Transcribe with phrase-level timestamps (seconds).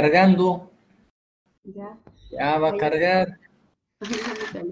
[0.00, 0.70] cargando.
[1.64, 1.98] Ya.
[2.30, 3.38] Ya va a cargar.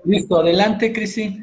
[0.05, 1.43] Listo, adelante, Cristi.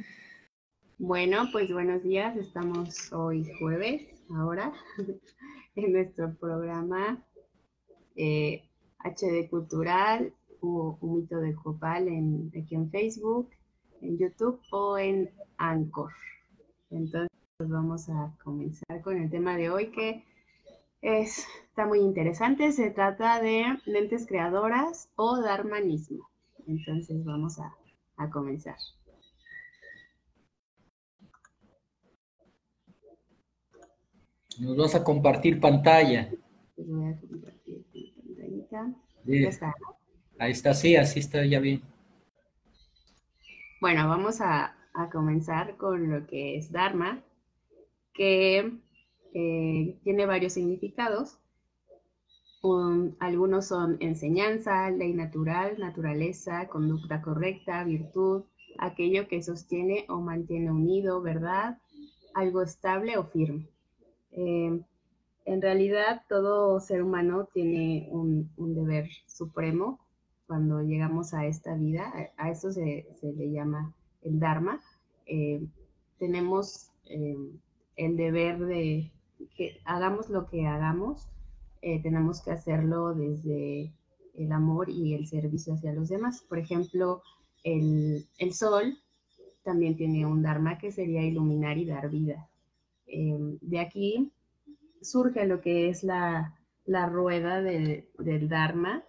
[0.99, 2.37] Bueno, pues buenos días.
[2.37, 4.71] Estamos hoy jueves, ahora,
[5.75, 7.25] en nuestro programa
[8.15, 13.49] eh, HD Cultural, un mito de Copal en, aquí en Facebook,
[14.01, 15.27] en YouTube o en
[15.57, 16.13] Anchor.
[16.91, 20.23] Entonces, vamos a comenzar con el tema de hoy que
[21.01, 22.71] es, está muy interesante.
[22.71, 26.29] Se trata de lentes creadoras o darmanismo.
[26.67, 27.75] Entonces, vamos a,
[28.17, 28.75] a comenzar.
[34.59, 36.29] Nos vas a compartir pantalla.
[36.77, 37.83] Les voy a compartir
[38.15, 38.93] pantallita.
[39.25, 39.43] Sí.
[39.45, 39.73] Está.
[40.37, 41.81] Ahí está, sí, así está ya bien.
[43.79, 47.23] Bueno, vamos a, a comenzar con lo que es Dharma,
[48.13, 48.71] que
[49.33, 51.37] eh, tiene varios significados.
[52.61, 58.43] Un- algunos son enseñanza, ley natural, naturaleza, conducta correcta, virtud,
[58.77, 61.79] aquello que sostiene o mantiene unido, verdad,
[62.33, 63.67] algo estable o firme.
[64.31, 64.79] Eh,
[65.45, 69.99] en realidad, todo ser humano tiene un, deber supremo
[70.45, 72.13] cuando llegamos a esta vida.
[72.37, 74.81] A, eso se, le llama el Dharma.
[75.25, 75.65] Eh,
[76.19, 79.11] tenemos el deber de
[79.55, 81.27] que hagamos lo que hagamos,
[81.81, 83.93] eh, tenemos que hacerlo desde
[84.35, 86.41] el amor y el servicio hacia los demás.
[86.47, 87.21] Por ejemplo,
[87.63, 88.97] el, el sol
[89.63, 92.49] también tiene un Dharma que sería iluminar y dar vida.
[93.07, 94.31] Eh, de aquí
[95.01, 99.03] surge lo que es la, la rueda de- del Dharma.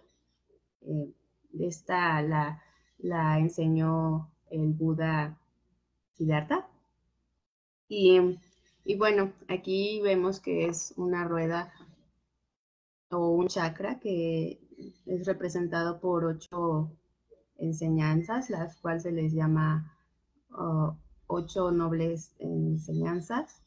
[0.81, 1.11] Eh,
[1.59, 2.61] esta la,
[2.99, 5.39] la enseñó el Buda
[6.13, 6.67] Siddhartha.
[7.87, 8.19] Y,
[8.85, 11.71] y bueno, aquí vemos que es una rueda
[13.09, 14.59] o un chakra que
[15.05, 16.91] es representado por ocho
[17.57, 19.95] enseñanzas, las cuales se les llama
[20.51, 20.95] oh,
[21.27, 23.61] ocho nobles enseñanzas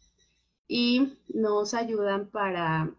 [0.69, 2.91] y nos ayudan para,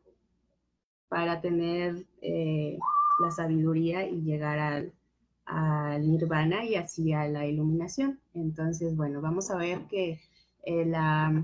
[1.09, 2.77] para tener eh,
[3.19, 4.94] la sabiduría y llegar al,
[6.01, 8.19] nirvana y así a la iluminación.
[8.33, 10.19] Entonces, bueno, vamos a ver que
[10.63, 11.41] eh, la,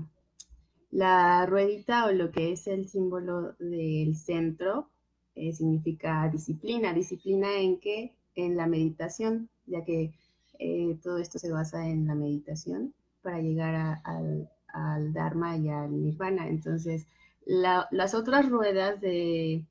[1.02, 4.88] la ruedita o lo que es el símbolo del centro
[5.34, 6.92] eh, significa disciplina.
[6.94, 8.14] Disciplina en qué?
[8.34, 10.12] En la meditación, ya que
[10.58, 15.90] eh, todo esto se basa en la meditación para llegar al, al Dharma y al
[16.02, 16.48] Nirvana.
[16.48, 17.06] Entonces,
[17.46, 19.64] la- las otras ruedas de,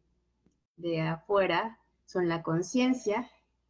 [0.77, 3.29] de afuera son la conciencia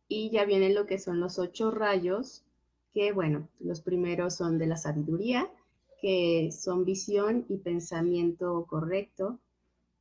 [0.09, 2.43] y ya vienen lo que son los ocho rayos,
[2.93, 5.49] que bueno, los primeros son de la sabiduría,
[6.03, 9.39] que son visión y pensamiento correcto.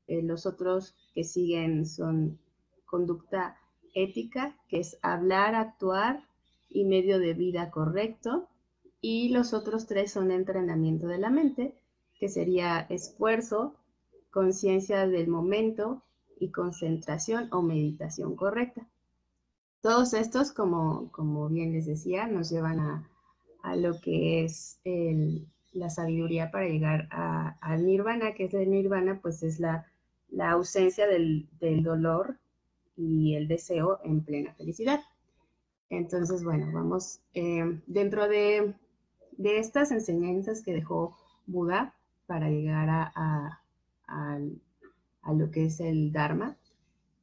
[0.09, 2.39] Eh, los otros que siguen son
[2.87, 3.57] conducta
[3.95, 6.25] ética, que es hablar, actuar
[6.71, 8.49] y medio de vida correcto.
[9.01, 11.75] Y los otros tres son entrenamiento de la mente,
[12.19, 13.75] que sería esfuerzo,
[14.31, 16.03] conciencia del momento
[16.39, 18.89] y concentración o meditación correcta.
[19.83, 23.11] Todos estos, como, como bien les decía, nos llevan a,
[23.63, 29.21] a lo que es el- la sabiduría para llegar al nirvana, que es el nirvana,
[29.23, 29.87] pues es la,
[30.31, 32.37] la ausencia del, del dolor
[32.97, 35.01] y el deseo en plena felicidad.
[35.91, 38.75] Entonces, bueno, vamos, eh, dentro de,
[39.33, 41.17] de estas enseñanzas que dejó
[41.47, 41.95] Buda
[42.27, 44.39] para llegar a, a-
[45.23, 46.57] a lo que es el Dharma,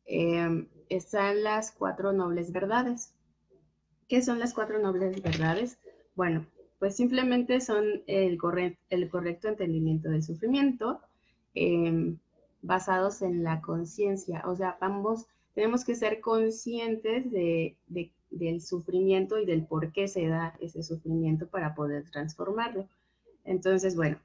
[0.06, 3.14] eh, están las cuatro nobles verdades.
[4.08, 5.78] ¿Qué son las cuatro nobles verdades?
[6.16, 6.46] Bueno,
[6.80, 11.02] pues simplemente son el, corre- el correcto entendimiento del sufrimiento,
[11.56, 12.16] eh,
[12.62, 14.44] basados en la conciencia.
[14.46, 20.28] O sea, ambos tenemos que ser conscientes de- del sufrimiento y del por qué se
[20.28, 22.88] da ese sufrimiento para poder transformarlo.
[23.46, 24.18] Entonces, bueno,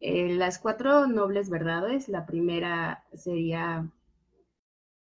[0.00, 3.90] eh, las cuatro nobles verdades, la primera sería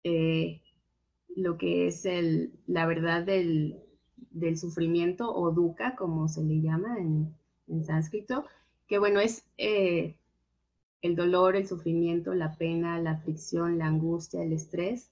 [0.04, 0.60] eh,
[1.36, 3.80] lo que es el, la verdad del,
[4.30, 7.34] del sufrimiento o dukkha, como se le llama en,
[7.68, 8.44] en sánscrito,
[8.86, 10.14] que bueno, es eh,
[11.02, 15.10] el dolor, el sufrimiento, la pena, la aflicción, la angustia, el estrés.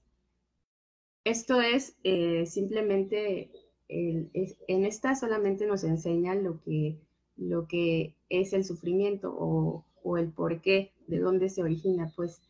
[1.23, 3.51] Esto es eh, simplemente,
[3.87, 6.97] en esta solamente nos enseña lo que,
[7.37, 12.11] lo que es el sufrimiento o, o el por qué, de dónde se origina.
[12.15, 12.41] Pues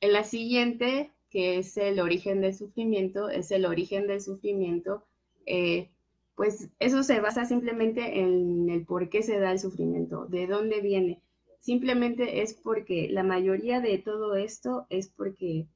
[0.00, 5.02] en la siguiente, que es el origen del sufrimiento, es el origen del sufrimiento,
[5.46, 5.88] eh,
[6.34, 10.80] pues eso se basa simplemente en el por qué se da el sufrimiento, de dónde
[10.80, 11.22] viene.
[11.60, 15.66] Simplemente es porque la mayoría de todo esto es porque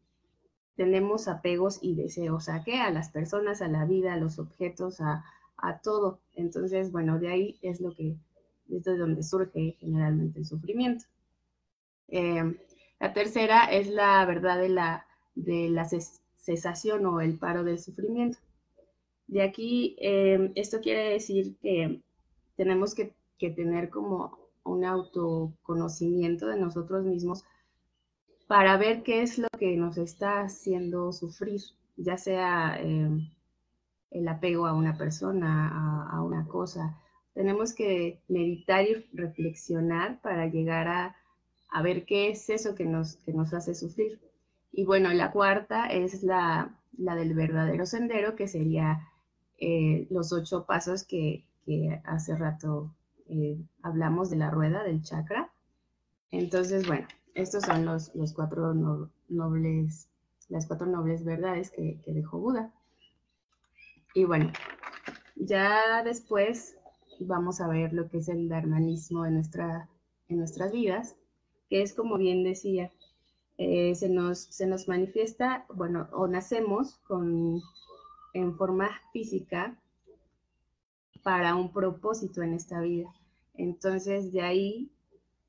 [0.76, 2.78] tenemos apegos y deseos a qué?
[2.78, 5.24] A las personas, a la vida, a los objetos, a,
[5.82, 6.20] todo.
[6.34, 8.16] Entonces, bueno, de ahí es lo que,
[8.70, 11.06] es de donde surge generalmente el sufrimiento.
[12.08, 12.56] Eh,
[13.00, 15.88] la tercera es la verdad de la, de la
[16.36, 18.38] cesación o el paro del sufrimiento.
[19.28, 22.02] De aquí, eh, esto quiere decir que
[22.56, 27.44] tenemos que, tener como un autoconocimiento de nosotros mismos
[28.48, 31.60] para ver qué es lo que nos está haciendo sufrir,
[31.96, 33.10] ya sea eh,
[34.10, 36.98] el apego a una persona, a, una cosa.
[37.34, 43.32] Tenemos que meditar y reflexionar para llegar a, ver qué es eso que nos, que
[43.32, 44.18] nos hace sufrir.
[44.72, 49.06] Y bueno, la cuarta es la, del verdadero sendero, que sería
[49.58, 51.44] eh, los ocho pasos que,
[52.04, 52.94] hace rato
[53.28, 55.52] eh, hablamos de la rueda del chakra.
[56.30, 58.72] Entonces, bueno, estos son los, los cuatro
[59.28, 60.08] nobles,
[60.48, 62.72] las cuatro nobles verdades que, dejó Buda.
[64.14, 64.50] Y bueno,
[65.36, 66.76] ya después
[67.20, 69.90] vamos a ver lo que es el dharmanismo en, nuestra,
[70.28, 71.16] en nuestras vidas,
[71.68, 72.90] que es como bien decía,
[73.58, 77.60] eh, se, nos, se nos manifiesta, bueno, o nacemos con,
[78.38, 79.76] en forma física
[81.22, 83.12] para un propósito en esta vida.
[83.54, 84.90] Entonces, de ahí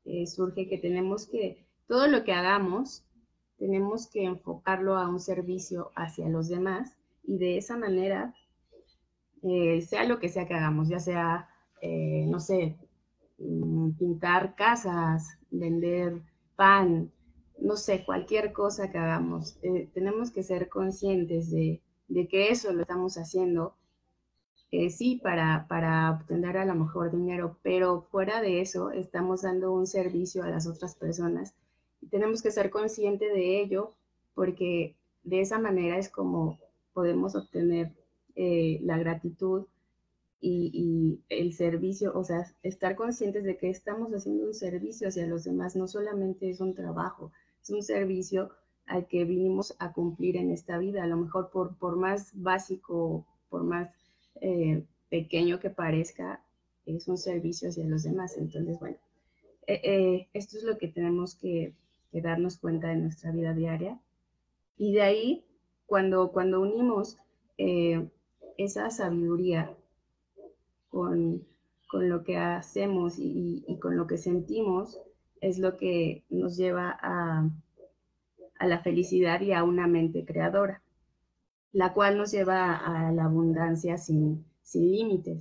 [0.06, 3.06] eh, surge que tenemos que, todo lo que hagamos,
[3.58, 8.34] tenemos que enfocarlo a un servicio hacia los demás y de esa manera,
[9.44, 11.50] eh, sea lo que sea que hagamos, ya sea,
[11.82, 12.76] eh, no sé,
[13.38, 16.22] mm, pintar casas, vender
[16.56, 17.12] pan,
[17.62, 19.60] no sé, cualquier cosa que hagamos,
[19.94, 23.76] tenemos que ser conscientes de, de que eso lo estamos haciendo
[24.72, 29.72] eh, sí, para, para obtener a lo mejor dinero, pero fuera de eso estamos dando
[29.74, 31.56] un servicio a las otras personas
[32.02, 33.94] y tenemos que ser conscientes de ello
[34.36, 36.60] porque de esa manera es como
[36.94, 37.94] podemos obtener
[38.36, 39.66] eh, la gratitud
[40.42, 45.44] y, el servicio, o sea, estar conscientes de que estamos haciendo un servicio hacia los
[45.44, 48.50] demás, no solamente es un trabajo, es un servicio
[48.90, 53.26] al que vinimos a cumplir en esta vida, a lo mejor por, por más básico,
[53.50, 53.90] por más
[54.42, 56.44] eh, pequeño que parezca,
[56.88, 58.36] es un servicio hacia los demás.
[58.36, 58.98] Entonces, bueno,
[59.68, 61.74] eh, eh, esto es lo que tenemos que,
[62.12, 64.00] darnos cuenta de nuestra vida diaria.
[64.80, 65.46] Y de ahí,
[65.86, 67.18] cuando, cuando unimos
[68.58, 69.76] esa sabiduría
[70.90, 71.46] con,
[71.94, 75.00] lo que hacemos y, con lo que sentimos,
[75.42, 77.48] es lo que nos lleva a,
[78.60, 80.82] a la felicidad y a una mente creadora
[81.72, 85.40] la cual nos lleva a la abundancia sin, límites.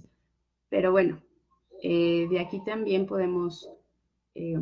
[0.68, 1.20] Pero bueno,
[1.82, 3.68] eh, de aquí también podemos
[4.34, 4.58] eh,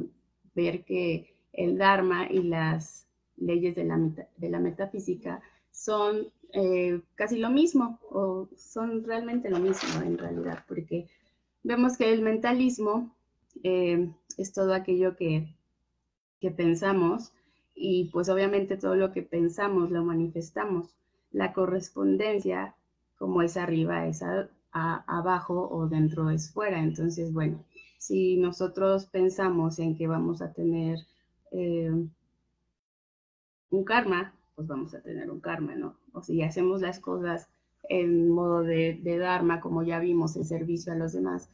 [0.54, 3.06] ver que el Dharma y las
[3.36, 3.98] leyes de la,
[4.36, 10.64] de la metafísica son eh, casi lo mismo, o son realmente lo mismo en realidad,
[10.66, 11.08] porque
[11.62, 13.14] vemos que el mentalismo
[13.62, 15.48] es todo aquello que,
[16.40, 17.32] que pensamos
[17.76, 20.96] y pues obviamente todo lo que pensamos lo manifestamos
[21.36, 22.74] la correspondencia,
[23.18, 24.22] como es arriba, es
[24.72, 26.82] abajo o dentro es fuera.
[26.82, 27.62] Entonces, bueno,
[27.98, 30.98] si nosotros pensamos en que vamos a tener
[31.52, 31.92] eh,
[33.70, 35.98] un karma, pues vamos a tener un karma, ¿no?
[36.12, 37.48] O si hacemos las cosas
[37.88, 41.50] en modo de, dharma, como ya vimos, en servicio a los demás,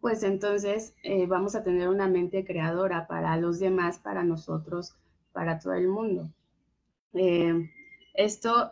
[0.00, 4.96] pues entonces eh, vamos a tener una mente creadora para los demás, para nosotros,
[5.36, 6.30] para todo el mundo.
[7.12, 7.70] Eh,
[8.14, 8.70] esto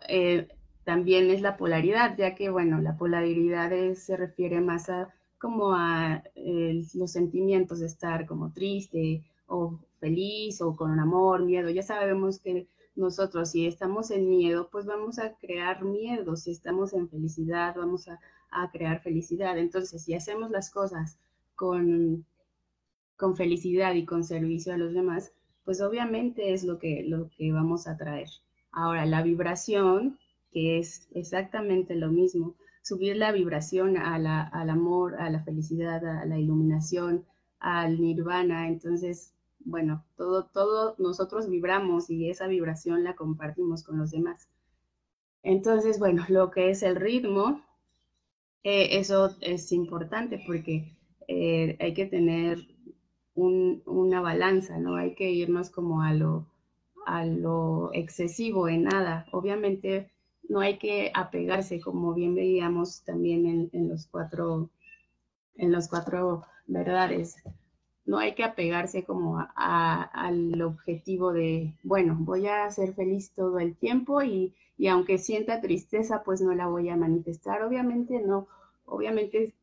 [0.83, 6.23] también es la polaridad, ya que, bueno, la polaridad se refiere más a como a
[6.95, 11.69] los sentimientos de estar como triste o feliz o con amor, miedo.
[11.69, 16.35] Ya sabemos que nosotros si estamos en miedo, pues vamos a crear miedo.
[16.35, 18.19] Si estamos en felicidad, vamos a,
[18.71, 19.59] crear felicidad.
[19.59, 21.19] Entonces, si hacemos las cosas
[21.55, 22.25] con,
[23.17, 25.31] con felicidad y con servicio a los demás,
[25.65, 28.29] pues obviamente es lo que, lo que vamos a traer.
[28.71, 30.17] Ahora, la vibración
[30.55, 36.39] que es exactamente lo mismo, subir la vibración al amor, a la felicidad, a la
[36.39, 37.25] iluminación,
[37.59, 38.69] al nirvana.
[38.69, 44.47] Entonces, bueno, todo, todo nosotros vibramos y esa vibración la compartimos con los demás.
[45.43, 47.61] Entonces, bueno, lo que es el ritmo,
[48.63, 50.95] eh, eso es importante porque
[51.27, 52.59] eh, hay que tener
[53.35, 54.95] una balanza, ¿no?
[54.95, 56.45] Hay que irnos como a lo,
[57.05, 59.25] a lo excesivo en nada.
[59.31, 60.09] Obviamente
[60.49, 64.69] no hay que apegarse, como bien veíamos también en, los, cuatro,
[65.55, 67.35] en los cuatro verdades.
[68.05, 73.75] no hay que apegarse como al objetivo de, bueno, voy a ser feliz todo el
[73.75, 77.63] tiempo y, y, aunque sienta tristeza, pues no la voy a manifestar.
[77.63, 78.47] Obviamente no,
[78.85, 79.53] obviamente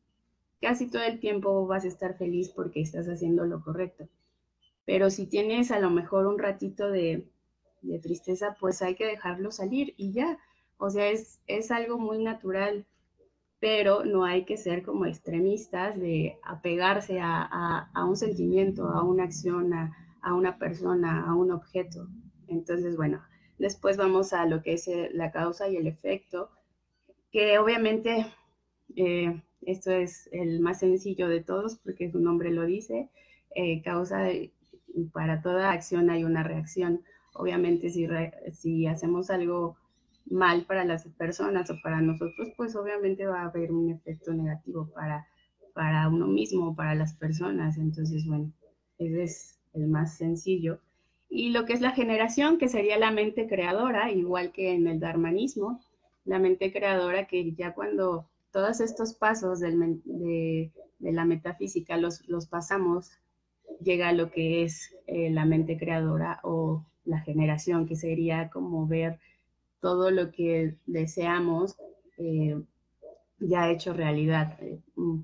[0.63, 4.07] casi todo el tiempo vas a estar feliz porque estás haciendo lo correcto.
[4.85, 7.27] Pero si tienes a lo mejor un ratito de,
[7.81, 10.39] de tristeza, pues hay que dejarlo salir y ya.
[10.77, 12.85] O sea, es, es algo muy natural
[13.63, 19.73] pero no hay que ser como extremistas de apegarse a, un sentimiento, a una acción,
[19.73, 22.09] a, una persona, a un objeto.
[22.49, 23.23] Entonces, bueno,
[23.57, 26.49] después vamos a lo que es la causa y el efecto,
[27.31, 28.25] que obviamente
[28.97, 33.09] eh, esto es el más sencillo de todos porque su nombre lo dice,
[33.55, 34.27] eh, causa,
[35.11, 37.01] para toda acción hay una reacción.
[37.33, 38.07] Obviamente si,
[38.53, 39.77] si hacemos algo
[40.25, 44.89] mal para las personas o para nosotros, pues obviamente va a haber un efecto negativo
[44.93, 45.27] para,
[45.73, 47.77] para uno mismo o para las personas.
[47.77, 48.51] Entonces, bueno,
[48.97, 50.79] ese es el más sencillo.
[51.29, 54.99] Y lo que es la generación, que sería la mente creadora, igual que en el
[54.99, 55.81] darmanismo,
[56.25, 63.11] la mente creadora que ya cuando todos estos pasos de, la metafísica los, los, pasamos,
[63.81, 68.87] llega a lo que es eh, la mente creadora o la generación, que sería como
[68.87, 69.19] ver
[69.81, 71.75] todo lo que deseamos
[72.17, 72.61] eh,
[73.39, 74.57] ya hecho realidad.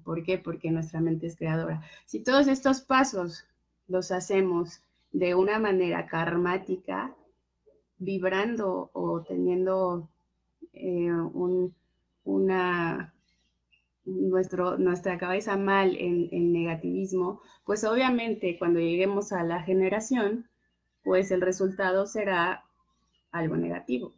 [0.03, 0.39] ¿Por qué?
[0.39, 1.81] Porque nuestra mente es creadora.
[2.05, 3.45] Si todos estos pasos
[3.87, 4.81] los hacemos
[5.11, 7.15] de una manera karmática,
[7.99, 10.09] vibrando o teniendo
[10.73, 11.11] eh,
[12.23, 13.13] una,
[14.09, 20.47] nuestro, nuestra cabeza mal en, en, negativismo, pues obviamente cuando lleguemos a la generación,
[21.03, 22.63] pues el resultado será
[23.31, 24.13] algo negativo.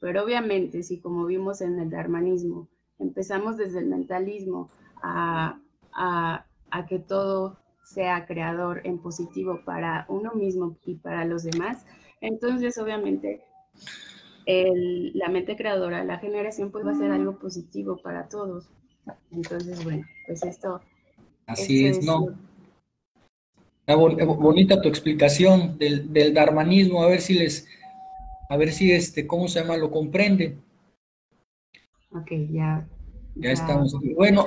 [0.00, 4.70] Pero obviamente, si como vimos en el darmanismo, empezamos desde el mentalismo
[5.02, 5.58] a,
[6.88, 11.86] que todo sea creador en positivo para uno mismo y para los demás,
[12.20, 13.42] entonces obviamente
[14.46, 18.68] la mente creadora, la generación, pues va a ser algo positivo para todos.
[19.30, 20.80] Entonces, bueno, pues esto...
[21.46, 22.34] Así es, ¿no?
[23.94, 27.68] bonita tu explicación del, del darmanismo, a ver si les
[28.48, 29.76] a ver si este, ¿cómo se llama?
[29.76, 30.56] Lo comprende.
[32.12, 32.86] Ok, ya.
[33.34, 33.94] Ya, estamos.
[34.14, 34.46] Bueno,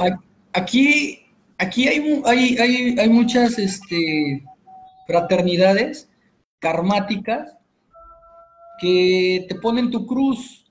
[0.54, 1.20] aquí,
[1.58, 4.44] aquí hay, hay, hay, muchas este,
[5.06, 6.10] fraternidades
[6.60, 7.56] karmáticas
[8.80, 10.69] que te ponen tu cruz,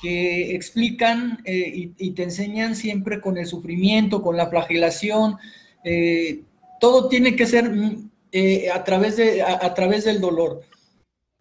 [0.00, 5.36] que explican eh, y, te enseñan siempre con el sufrimiento, con la flagelación.
[5.84, 6.42] Eh,
[6.80, 10.62] todo tiene que ser mm, eh, a, través de, a través del dolor.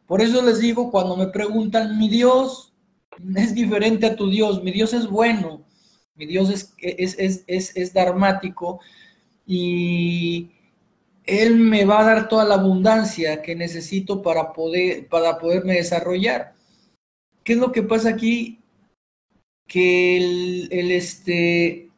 [0.07, 2.73] Por eso les digo, cuando me preguntan, mi Dios
[3.35, 5.65] es diferente a tu Dios, mi Dios es bueno,
[6.15, 7.15] mi Dios es, es,
[7.47, 7.93] es, es,
[9.45, 10.51] y
[11.25, 16.56] Él me va a dar toda la abundancia que necesito para, poder, para poderme desarrollar.
[17.47, 18.59] ¿Qué es lo que pasa aquí?
[19.69, 20.17] Que
[20.69, 21.89] el, este,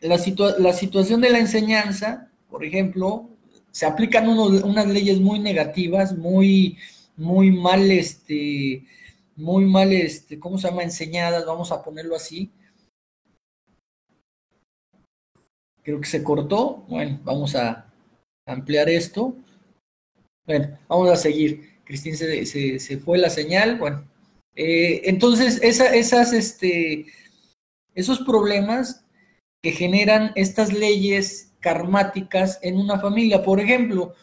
[0.00, 0.18] la,
[0.58, 3.28] la, situación de la enseñanza, por ejemplo,
[3.72, 6.78] se aplican unas leyes muy negativas, muy
[7.18, 8.86] muy mal, este,
[9.36, 10.82] muy mal, este, ¿cómo se llama?
[10.82, 12.50] Enseñadas, vamos a ponerlo así.
[15.82, 16.86] Creo que se cortó.
[16.88, 17.92] Bueno, vamos a
[18.46, 19.36] ampliar esto.
[20.46, 21.68] Bueno, vamos a seguir.
[21.84, 23.76] Cristín se, se, fue la señal.
[23.76, 24.09] Bueno,
[24.54, 27.06] eh, entonces esa, esas, este,
[27.94, 29.04] esos problemas
[29.62, 33.42] que generan estas leyes karmáticas en una familia.
[33.42, 34.14] Por ejemplo,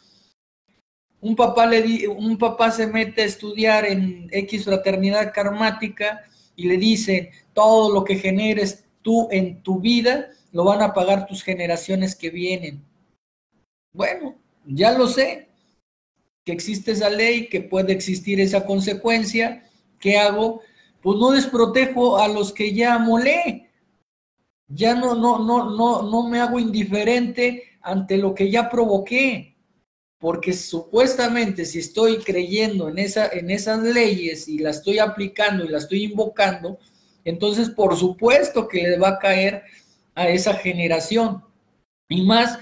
[1.22, 6.24] un papá, le un papá se mete a estudiar en X fraternidad karmática
[6.56, 11.28] y le dice, todo lo que generes tú en tu vida, lo van a pagar
[11.28, 12.84] tus generaciones que vienen.
[13.94, 15.50] Bueno, ya lo sé,
[16.46, 19.67] que existe esa ley, que puede existir esa consecuencia.
[20.00, 20.62] ¿Qué hago?
[21.02, 23.70] Pues no desprotejo a los que ya molé.
[24.68, 29.58] Ya no, no, no, no, no me hago indiferente ante lo que ya provoqué
[30.20, 35.70] porque supuestamente si estoy creyendo en, esa, en esas leyes y las estoy aplicando y
[35.70, 36.80] las estoy invocando,
[37.24, 39.64] entonces por supuesto que le va a caer
[40.16, 41.44] a esa generación.
[42.10, 42.58] Y más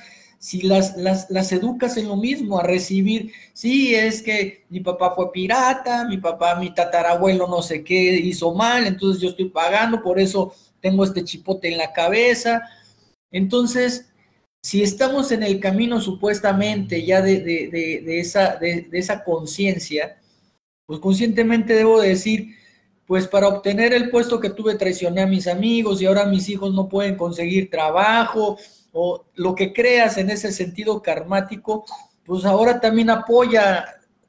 [0.45, 5.15] si las, las, las educas en lo mismo, a recibir, sí, es que mi papá
[5.15, 10.03] fue pirata, mi papá, mi tatarabuelo no sé qué hizo mal, entonces yo estoy pagando,
[10.03, 12.61] por eso tengo este chipote en la cabeza.
[13.31, 14.05] Entonces,
[14.61, 20.21] si estamos en el camino supuestamente ya de, esa, de, esa conciencia,
[20.85, 22.53] pues conscientemente debo decir,
[23.07, 26.71] pues para obtener el puesto que tuve traicioné a mis amigos y ahora mis hijos
[26.71, 28.59] no pueden conseguir trabajo
[28.97, 31.83] o lo que creas en ese sentido karmático,
[32.23, 33.85] pues ahora también apoya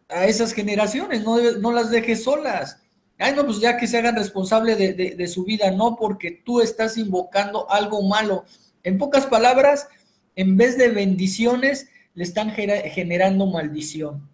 [0.08, 2.82] a esas generaciones, no, no las dejes solas.
[3.16, 6.60] Ay, no, pues ya que se hagan responsable de, de su vida, no, porque tú
[6.60, 8.44] estás invocando algo malo.
[8.82, 9.86] En pocas palabras,
[10.34, 14.28] en vez de bendiciones, le están generando maldición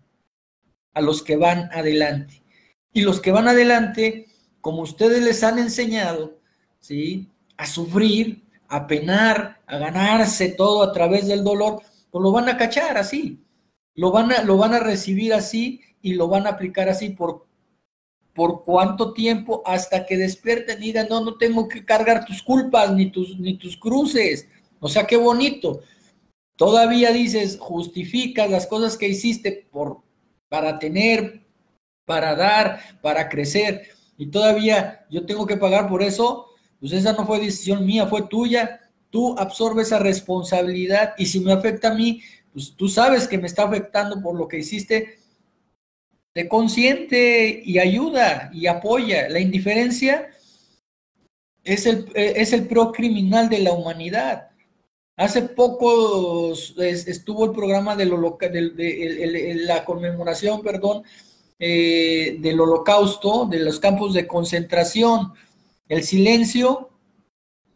[0.95, 2.43] a los que van adelante.
[2.95, 4.29] Y los que van adelante
[4.63, 6.39] como ustedes les han enseñado,
[6.81, 7.29] ¿sí?
[7.59, 8.42] A sufrir,
[8.73, 13.39] a penar, a ganarse todo a través del dolor, pues lo van a cachar así.
[13.95, 17.47] Lo van a, lo van a recibir así y lo van a aplicar así por,
[18.33, 22.95] por cuánto tiempo hasta que despierten y digan, no, no tengo que cargar tus culpas
[22.95, 24.49] ni tus, ni tus cruces.
[24.81, 25.83] O sea, qué bonito.
[26.57, 29.99] Todavía dices, justificas las cosas que hiciste por,
[30.49, 31.43] para tener,
[32.07, 33.83] para dar, para crecer
[34.17, 36.47] y todavía yo tengo que pagar por eso,
[36.83, 38.81] pues esa no fue decisión mía, fue tuya.
[39.09, 42.21] Tú absorbes esa responsabilidad y si me afecta a mí,
[42.53, 45.21] pues tú sabes que me está afectando por lo que hiciste.
[46.33, 49.29] Te consiente y ayuda y apoya.
[49.29, 50.31] La indiferencia
[51.63, 54.51] es el, es el pro criminal de la humanidad.
[55.17, 61.05] Hace poco estuvo el programa de, de la conmemoración, perdón,
[61.61, 65.33] eh, del holocausto, de los campos de concentración.
[65.89, 66.91] El silencio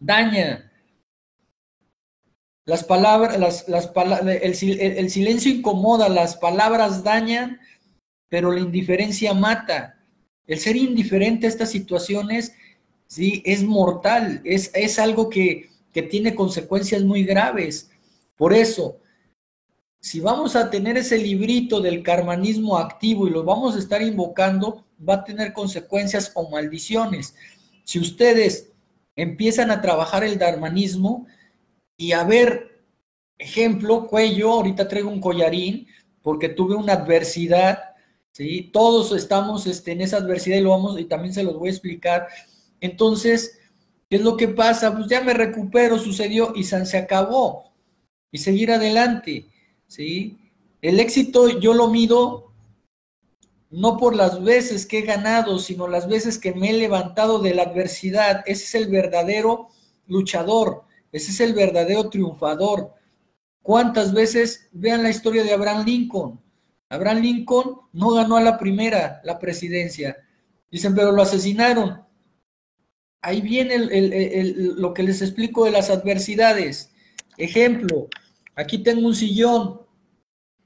[0.00, 0.72] daña.
[2.64, 3.92] Las palabras, las, las
[4.42, 7.60] el, el silencio incomoda, las palabras dañan,
[8.28, 9.98] pero la indiferencia mata.
[10.46, 12.54] El ser indiferente a estas situaciones,
[13.06, 17.90] sí, es mortal, es, es algo que, que tiene consecuencias muy graves.
[18.36, 18.98] Por eso,
[20.00, 24.84] si vamos a tener ese librito del karmanismo activo y lo vamos a estar invocando,
[25.08, 27.34] va a tener consecuencias o maldiciones.
[27.86, 28.72] Si ustedes
[29.14, 31.26] empiezan a trabajar el dharmanismo
[31.96, 32.82] y a ver,
[33.38, 35.86] ejemplo, cuello, ahorita traigo un collarín
[36.20, 37.78] porque tuve una adversidad,
[38.32, 38.70] ¿sí?
[38.72, 41.72] Todos estamos este, en esa adversidad y lo vamos, y también se los voy a
[41.72, 42.26] explicar.
[42.80, 43.56] Entonces,
[44.10, 44.92] ¿qué es lo que pasa?
[44.92, 47.72] Pues ya me recupero, sucedió y se acabó.
[48.32, 49.46] Y seguir adelante.
[49.86, 50.36] ¿sí?
[50.82, 52.45] El éxito yo lo mido
[53.70, 57.54] no por las veces que he ganado, sino las veces que me he levantado de
[57.54, 58.42] la adversidad.
[58.46, 59.68] Ese es el verdadero
[60.06, 62.92] luchador, ese es el verdadero triunfador.
[63.62, 66.40] ¿Cuántas veces vean la historia de Abraham Lincoln?
[66.88, 70.16] Abraham Lincoln no ganó a la primera la presidencia.
[70.70, 72.02] Dicen, pero lo asesinaron.
[73.22, 73.76] Ahí viene
[74.76, 76.92] lo que les explico de las adversidades.
[77.36, 78.08] Ejemplo,
[78.56, 79.82] Aquí tengo un sillón.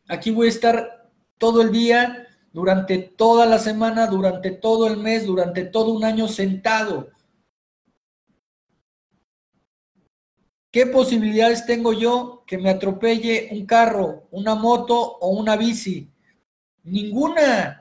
[0.09, 5.27] Aquí voy a estar todo el día, durante toda la semana, durante todo el mes,
[5.27, 7.09] durante todo un año sentado.
[10.73, 16.13] ¿Qué posibilidades tengo yo que me atropelle un carro, una moto o una bici?
[16.85, 17.77] Ninguna.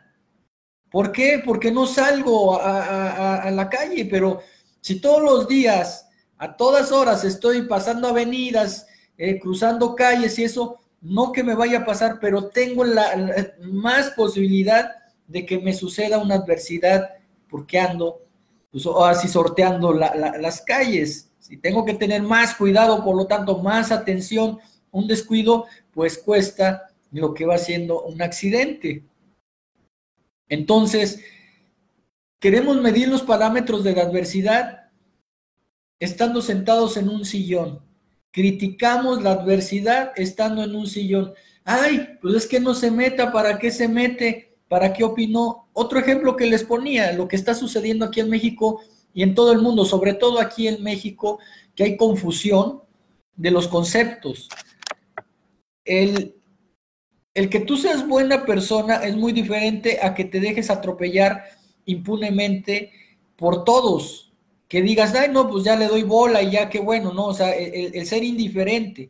[0.90, 1.42] ¿Por qué?
[1.46, 4.42] Porque no salgo a, a, la calle, pero
[4.82, 10.80] si todos los días, a todas horas estoy pasando avenidas, eh, cruzando calles y eso,
[11.02, 14.92] no que me vaya a pasar, pero tengo la, más posibilidad
[15.28, 17.10] de que me suceda una adversidad
[17.50, 18.22] porque ando,
[18.72, 21.32] pues, así sorteando las calles.
[21.40, 24.60] Si tengo que tener más cuidado, por lo tanto, más atención,
[24.92, 29.04] un descuido, pues cuesta lo que va siendo un accidente.
[30.48, 31.22] Entonces,
[32.40, 34.90] queremos medir los parámetros de la adversidad
[36.00, 37.89] estando sentados en un sillón
[38.32, 41.34] criticamos la adversidad estando en un sillón.
[41.64, 44.58] Ay, pues es que no se meta, ¿para qué se mete?
[44.68, 45.70] ¿Para qué opinó?
[45.74, 48.82] Otro ejemplo que les ponía, lo que está sucediendo aquí en México
[49.14, 51.40] y en todo el mundo, sobre todo aquí en México,
[51.76, 52.84] que hay confusión
[53.36, 54.50] de los conceptos.
[55.86, 56.36] El,
[57.34, 61.46] el que tú seas buena persona es muy diferente a que te dejes atropellar
[61.86, 62.92] impunemente
[63.36, 64.29] por todos
[64.70, 67.26] que digas, ay, no, pues ya le doy bola y ya qué bueno, ¿no?
[67.26, 69.10] O sea, el, ser indiferente.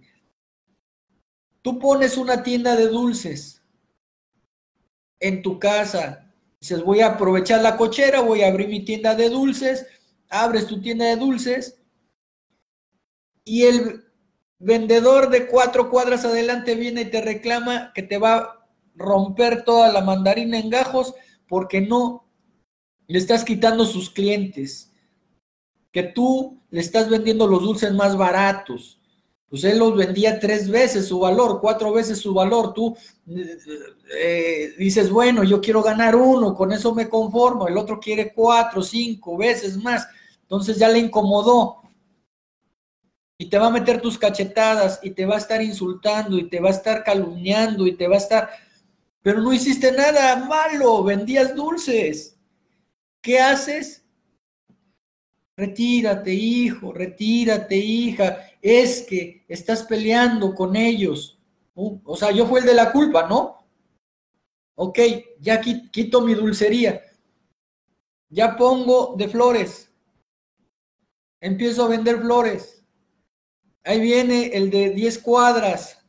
[1.62, 3.62] Tú pones una tienda de dulces
[5.20, 9.30] en tu casa, dices, voy a aprovechar la cochera, voy a abrir mi tienda de
[9.30, 9.86] dulces,
[10.30, 11.82] abres tu tienda de dulces
[13.44, 14.06] y el
[14.60, 19.92] vendedor de cuatro cuadras adelante viene y te reclama que te va a romper toda
[19.92, 21.14] la mandarina en gajos
[21.50, 22.32] porque no
[23.08, 24.89] le estás quitando sus clientes
[25.92, 28.98] que tú le estás vendiendo los dulces más baratos.
[29.50, 32.74] pues él los vendía tres veces su valor, cuatro veces su valor.
[32.74, 32.96] Tú
[34.16, 37.68] eh, dices, bueno, yo quiero ganar uno, con eso me conformo.
[37.68, 40.08] El otro quiere cuatro, cinco veces más.
[40.44, 41.82] Entonces ya le incomodó.
[43.40, 46.60] Y te va a meter tus cachetadas y te va a estar insultando y te
[46.60, 48.50] va a estar calumniando y te va a estar...
[49.22, 52.38] Pero no hiciste nada malo, vendías dulces.
[53.22, 54.04] ¿Qué haces?
[55.60, 58.50] Retírate, hijo, retírate, hija.
[58.62, 61.38] Es que estás peleando con ellos.
[61.76, 63.58] o sea, yo fui el de la culpa, ¿no?
[64.76, 65.00] Ok,
[65.42, 67.02] ya quito mi dulcería.
[68.30, 69.94] Ya pongo de flores.
[71.42, 72.86] Empiezo a vender flores.
[73.84, 76.00] Ahí viene el de 10 cuadras.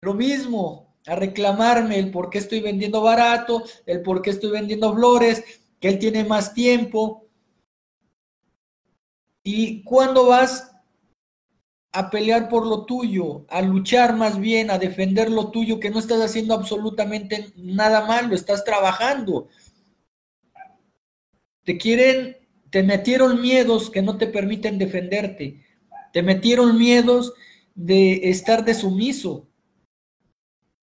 [0.00, 4.92] Lo mismo, a reclamarme el por qué estoy vendiendo barato, el por qué estoy vendiendo
[4.92, 5.44] flores,
[5.78, 7.21] que él tiene más tiempo,
[9.44, 10.72] ¿Y cuándo vas
[11.92, 15.98] a pelear por lo tuyo, a luchar más bien, a defender lo tuyo, que no
[15.98, 19.48] estás haciendo absolutamente nada malo, estás trabajando?
[21.64, 22.36] Te quieren,
[22.70, 25.64] te metieron miedos que no te permiten defenderte,
[26.12, 27.34] te metieron miedos
[27.74, 29.48] de estar de sumiso,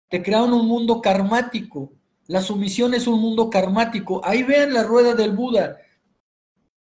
[0.09, 1.93] te crearon un mundo karmático,
[2.27, 5.79] la sumisión es un mundo karmático, ahí vean la rueda del Buda,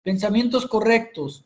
[0.03, 1.45] pensamientos correctos,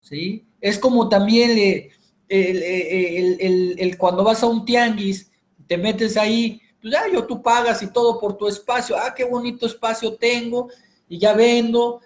[0.00, 0.46] ¿sí?
[0.60, 1.90] Es como también
[2.28, 5.30] el, cuando vas a un tianguis,
[5.66, 9.24] te metes ahí, pues ya yo tú pagas y todo por tu espacio, ah, qué
[9.24, 10.68] bonito espacio tengo,
[11.08, 12.00] y ya vendo,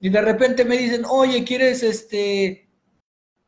[0.00, 2.68] y de repente me dicen, oye, ¿quieres este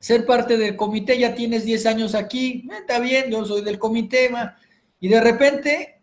[0.00, 1.18] ser parte del comité?
[1.18, 4.30] Ya tienes 10 años aquí, eh, está bien, yo soy del comité,
[5.00, 6.02] y de repente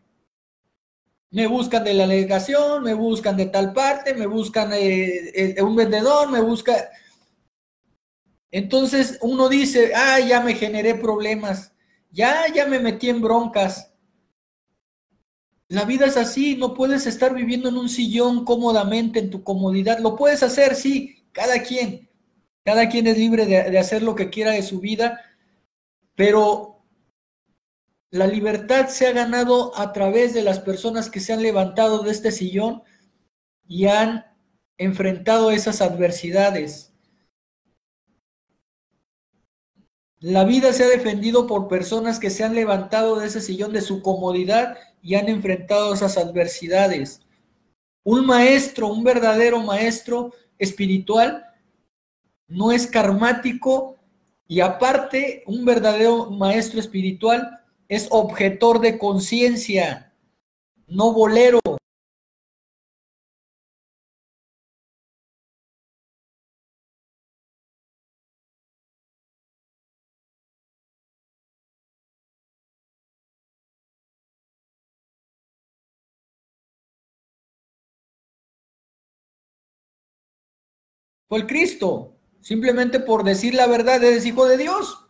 [1.31, 6.31] me buscan de la delegación, me buscan de tal parte, me buscan eh, un vendedor,
[6.31, 6.89] me busca,
[8.55, 11.73] entonces uno dice, ah, ya me generé problemas,
[12.09, 13.93] ya, ya me metí en broncas.
[15.67, 19.99] La vida es así, no puedes estar viviendo en un sillón cómodamente, en tu comodidad.
[19.99, 22.09] Lo puedes hacer, sí, cada quien.
[22.63, 25.19] Cada quien es libre de, de hacer lo que quiera de su vida,
[26.15, 26.81] pero
[28.09, 32.11] la libertad se ha ganado a través de las personas que se han levantado de
[32.11, 32.83] este sillón
[33.67, 34.25] y han
[34.77, 36.94] enfrentado esas adversidades.
[40.25, 43.81] La vida se ha defendido por personas que se han levantado de ese sillón de
[43.81, 47.21] su comodidad y han enfrentado esas adversidades.
[48.03, 51.45] Un maestro, un verdadero maestro espiritual,
[52.47, 53.97] no es karmático
[54.47, 60.11] y aparte, un verdadero maestro espiritual es objetor de conciencia,
[60.87, 61.59] no bolero.
[81.29, 82.15] El Cristo.
[82.41, 85.05] Simplemente por decir la verdad, eres hijo de Dios.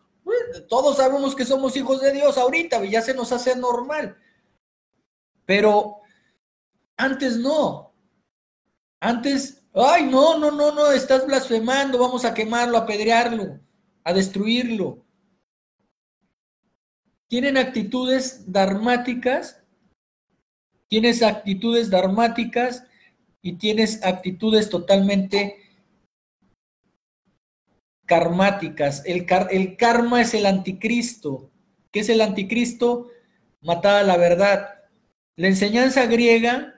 [0.70, 4.18] Todos sabemos que somos hijos de Dios ahorita, ya se nos hace normal.
[5.46, 5.98] Pero
[6.98, 7.94] antes no.
[9.00, 13.60] Antes, ay, no, no, no, no, estás blasfemando, vamos a quemarlo, a apedrearlo,
[14.04, 15.06] a destruirlo.
[17.28, 19.62] Tienen actitudes darmáticas,
[20.88, 22.86] tienes actitudes darmáticas
[23.42, 25.65] y tienes actitudes totalmente
[28.06, 29.04] karmáticas.
[29.06, 31.52] El, el karma es el anticristo.
[31.92, 33.10] ¿Qué es el anticristo?
[33.62, 34.70] Matar a la verdad.
[35.36, 36.76] La enseñanza griega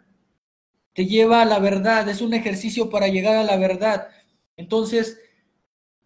[0.93, 4.07] te lleva a la verdad, es un ejercicio para llegar a la verdad.
[4.55, 5.19] Entonces,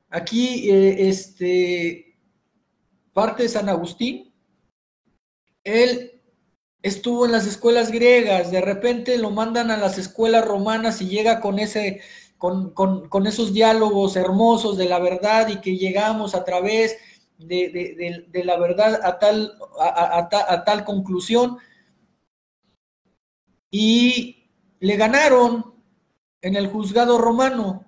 [0.10, 2.17] aquí, eh, este,
[3.13, 4.34] parte de San Agustín,
[5.63, 6.21] él
[6.81, 11.39] estuvo en las escuelas griegas, de repente lo mandan a las escuelas romanas y llega
[11.39, 12.01] con ese
[12.41, 16.97] con, esos diálogos hermosos de la verdad y que llegamos a través
[17.38, 21.60] de, la verdad a tal, a, tal conclusión.
[23.69, 24.49] Y
[24.80, 25.75] le ganaron
[26.41, 27.86] en el juzgado romano,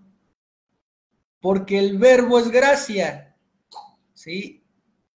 [1.41, 3.35] porque el verbo es gracia,
[4.13, 4.63] ¿sí?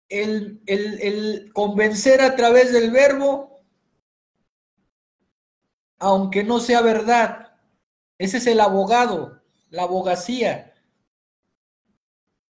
[0.10, 3.62] El, el, convencer a través del verbo,
[6.00, 7.47] aunque no sea verdad,
[8.18, 10.74] ese es el abogado, la abogacía.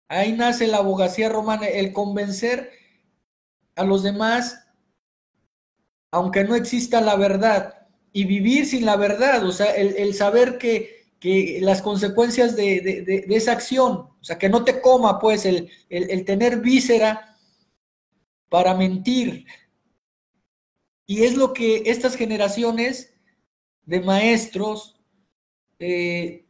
[0.09, 2.71] Ahí nace la abogacía romana, el convencer
[3.75, 4.67] a los demás,
[6.11, 11.07] aunque no exista la verdad, y vivir sin la verdad, o sea, el, saber que,
[11.21, 16.61] que las consecuencias de, esa acción, o sea, que no te coma, pues, el, tener
[16.61, 17.37] víscera
[18.49, 19.45] para mentir.
[21.05, 23.13] Y es lo que estas generaciones
[23.85, 24.96] de maestros
[25.79, 26.47] eh,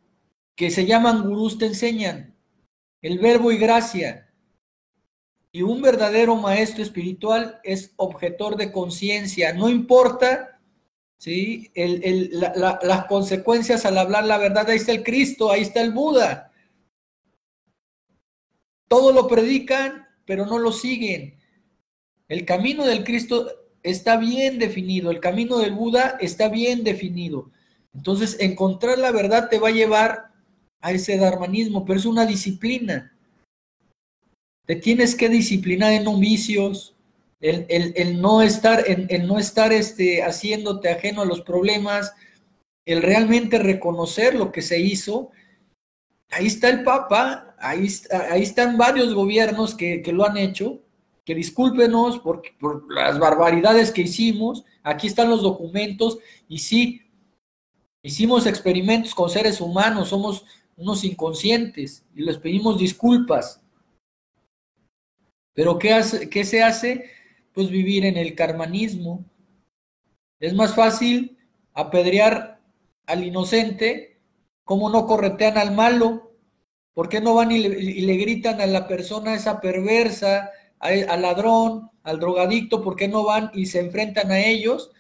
[0.54, 2.36] que se llaman gurús te enseñan,
[3.02, 4.32] el verbo y gracia.
[5.52, 10.60] Y un verdadero maestro espiritual es objetor de conciencia, no importa
[11.18, 11.70] ¿sí?
[11.74, 16.52] las consecuencias al hablar la verdad, ahí está el Cristo, ahí está el Buda.
[18.88, 21.38] Todo lo predican, pero no lo siguen.
[22.28, 23.48] El camino del Cristo
[23.82, 27.50] está bien definido, el camino del Buda está bien definido.
[27.96, 30.32] Entonces, encontrar la verdad te va a llevar
[30.80, 33.16] a ese darmanismo, pero es una disciplina.
[34.66, 36.94] Te tienes que disciplinar en no vicios,
[37.40, 42.14] el, no estar, el, no estar este, haciéndote ajeno a los problemas,
[42.84, 45.30] el realmente reconocer lo que se hizo.
[46.30, 47.88] Ahí está el Papa, ahí,
[48.30, 50.82] ahí están varios gobiernos que, lo han hecho,
[51.24, 57.05] que discúlpenos por, por las barbaridades que hicimos, aquí están los documentos, y sí,
[58.06, 60.44] hicimos experimentos con seres humanos, somos
[60.76, 63.62] unos inconscientes, y les pedimos disculpas.
[65.54, 67.10] Pero ¿qué, hace, qué se hace?
[67.56, 69.24] pues vivir en el karmanismo.
[70.38, 71.38] Es más fácil
[71.72, 72.60] apedrear
[73.06, 74.20] al inocente,
[74.62, 76.34] como no corretean al malo,
[76.92, 82.20] ¿por qué no van y le, gritan a la persona esa perversa, al ladrón, al
[82.20, 84.90] drogadicto, por qué no van y se enfrentan a ellos,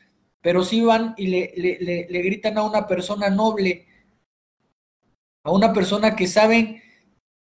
[0.40, 1.52] pero sí van y le,
[2.08, 3.86] le gritan a una persona noble,
[5.42, 6.82] a una persona que saben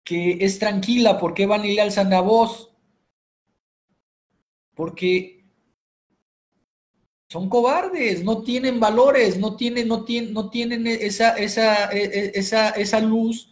[0.05, 2.73] que es tranquila, ¿por qué van y le alzan la voz?
[4.75, 5.45] porque
[7.29, 12.33] son cobardes, no tienen valores, no tienen, no tienen, no tienen esa, esa, e, e,
[12.35, 13.52] esa, esa luz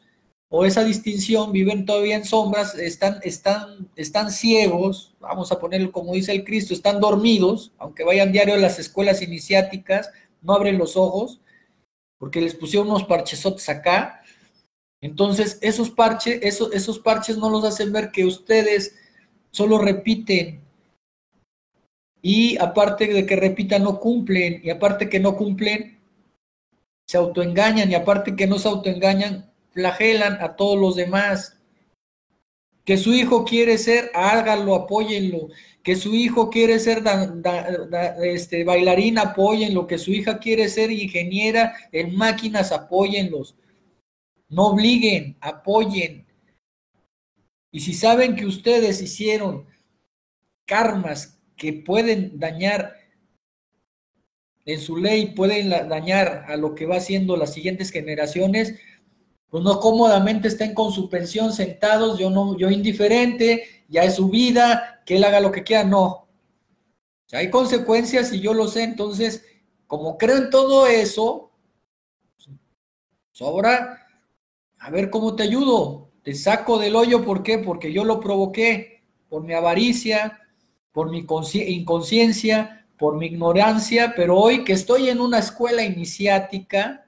[0.52, 6.12] o esa distinción, viven todavía en sombras, están, están, están ciegos, vamos a ponerlo como
[6.12, 10.10] dice el Cristo, están dormidos, aunque vayan diario a las escuelas iniciáticas,
[10.42, 11.40] no abren los ojos,
[12.18, 14.22] porque les pusieron unos parchesotes acá.
[15.00, 18.96] Entonces, esos parches, esos, esos parches no los hacen ver que ustedes
[19.52, 20.60] solo repiten
[22.22, 25.98] y aparte de que repitan, no cumplen, y aparte que no cumplen,
[27.06, 29.49] se autoengañan, y aparte que no se autoengañan,
[29.80, 31.56] flagelan a todos los demás.
[32.84, 35.48] Que su hijo quiere ser, háganlo, apóyenlo.
[35.82, 37.02] Que su hijo quiere ser
[38.22, 39.86] este, bailarín, apóyenlo.
[39.86, 43.56] Que su hija quiere ser ingeniera en máquinas, apóyenlos.
[44.48, 46.26] No obliguen, apoyen.
[47.72, 49.66] Y si saben que ustedes hicieron
[50.66, 52.96] karmas que pueden dañar
[54.66, 58.78] en su ley, pueden dañar a lo que va haciendo las siguientes generaciones,
[59.50, 64.28] pues no cómodamente estén con su pensión sentados, yo no, yo indiferente, ya es su
[64.28, 66.28] vida, que él haga lo que quiera, no.
[67.32, 69.44] hay consecuencias y yo lo sé, entonces,
[69.88, 71.50] como creo en todo eso,
[73.32, 74.06] sobra,
[74.78, 77.58] a ver cómo te ayudo, te saco del hoyo, ¿por qué?
[77.58, 80.40] Porque yo lo provoqué, por mi avaricia,
[80.92, 87.06] por mi inconsciencia, por mi ignorancia, pero hoy que estoy en una escuela iniciática,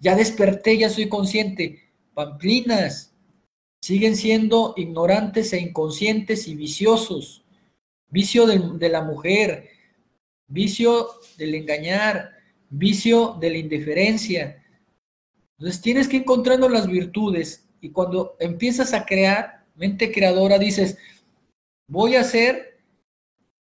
[0.00, 1.82] ya desperté, ya soy consciente.
[2.14, 3.14] Pamplinas
[3.80, 7.44] siguen siendo ignorantes e inconscientes y viciosos.
[8.08, 9.68] Vicio de, la mujer,
[10.48, 11.08] vicio
[11.38, 12.32] del engañar,
[12.70, 14.64] vicio de la indiferencia.
[15.58, 20.98] Entonces tienes que encontrando las virtudes y cuando empiezas a crear, mente creadora, dices,
[21.86, 22.80] voy a hacer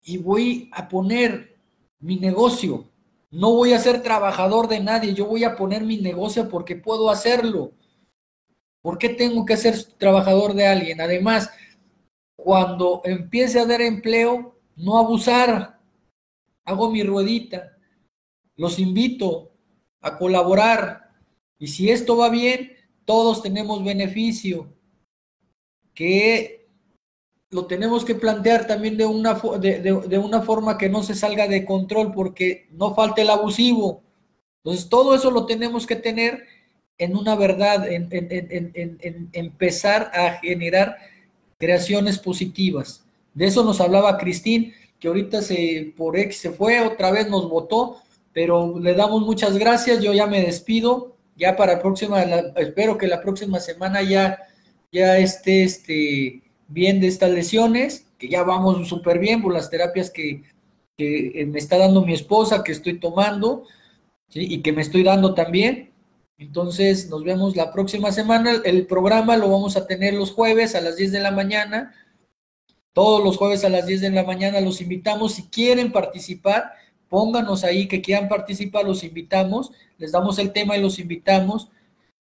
[0.03, 1.57] y voy a poner
[1.99, 2.92] mi negocio.
[3.33, 7.09] No voy a ser trabajador de nadie, yo voy a poner mi negocio porque puedo
[7.09, 7.73] hacerlo.
[8.83, 11.01] ¿Por qué tengo que ser trabajador de alguien?
[11.01, 11.51] Además,
[12.37, 15.81] cuando empiece a dar empleo, no abusar.
[16.65, 17.79] Hago mi ruedita.
[18.57, 19.53] Los invito
[20.03, 21.11] a colaborar.
[21.59, 22.73] Y si esto va bien,
[23.07, 24.77] todos tenemos beneficio.
[25.95, 26.62] Que
[27.53, 31.67] lo tenemos que plantear también de una, de, una forma que no se salga de
[31.67, 34.03] control porque no falte el abusivo.
[34.65, 36.45] Entonces, todo eso lo tenemos que tener
[36.97, 40.97] en una verdad, en, en, empezar a generar
[41.59, 43.05] creaciones positivas.
[43.35, 47.51] De eso nos hablaba Cristín, que ahorita se, por X se fue, otra vez nos
[47.51, 47.99] votó,
[48.33, 52.23] pero le damos muchas gracias, yo ya me despido, ya para la próxima,
[52.57, 54.39] espero que la próxima semana ya,
[54.91, 56.42] ya esté este
[56.73, 60.43] bien de estas lesiones, que ya vamos súper bien por las terapias que,
[60.99, 63.65] me está dando mi esposa, que estoy tomando,
[64.35, 65.91] y que me estoy dando también.
[66.39, 68.63] Entonces, nos vemos la próxima semana.
[68.65, 71.95] El programa lo vamos a tener los jueves a las 10 de la mañana.
[72.93, 75.35] Todos los jueves a las 10 de la mañana los invitamos.
[75.35, 76.73] Si quieren participar,
[77.09, 79.73] pónganos ahí que quieran participar, los invitamos.
[79.99, 81.69] Les damos el tema y los invitamos.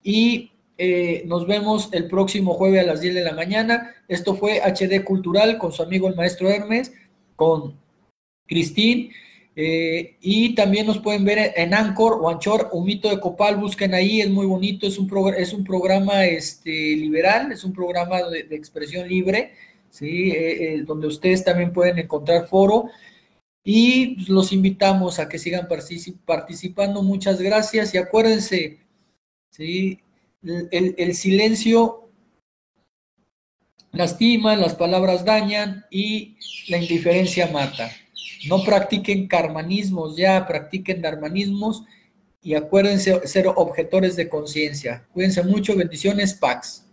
[0.02, 3.96] Y eh, nos vemos el próximo jueves a las 10 de la mañana.
[4.06, 6.92] Esto fue HD Cultural con su amigo el maestro Hermes,
[7.34, 7.74] con
[8.46, 9.10] Cristín.
[9.56, 13.92] Eh, y también nos pueden ver en Anchor o Anchor, un mito de Copal, busquen
[13.92, 18.46] ahí, es muy bonito, es un, es un programa este, liberal, es un programa de,
[18.54, 19.54] expresión libre,
[19.90, 20.30] ¿sí?
[20.30, 22.88] Eh, donde ustedes también pueden encontrar foro.
[23.64, 25.66] Y pues, los invitamos a que sigan
[26.24, 27.02] participando.
[27.02, 28.78] Muchas gracias y acuérdense,
[29.50, 29.98] ¿sí?
[30.42, 32.10] El, silencio
[33.92, 36.36] lastima, las palabras dañan y
[36.68, 37.90] la indiferencia mata.
[38.48, 41.84] No practiquen carmanismos ya, practiquen darmanismos
[42.42, 45.06] y acuérdense ser objetores de conciencia.
[45.12, 46.87] Cuídense mucho, bendiciones, Pax.